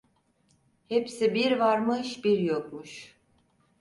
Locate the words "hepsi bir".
0.89-1.51